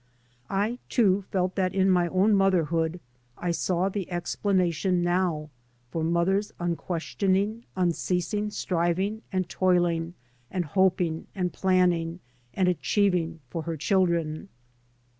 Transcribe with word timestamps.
I, 0.49 0.79
too, 0.89 1.25
felt 1.29 1.53
that 1.53 1.75
in 1.75 1.87
my 1.87 2.07
own 2.07 2.33
motherhood 2.33 2.99
I 3.37 3.51
saw 3.51 3.87
the 3.87 4.09
explanation 4.11 5.03
now 5.03 5.51
for 5.91 6.03
mother's 6.03 6.51
unquestioning 6.59 7.65
unceasing 7.75 8.49
striving 8.49 9.21
and 9.31 9.47
toiling 9.47 10.15
and 10.49 10.65
hoping 10.65 11.27
and 11.35 11.53
planning 11.53 12.19
and 12.55 12.67
achieving 12.67 13.41
for 13.51 13.61
her 13.61 13.77
children. 13.77 14.49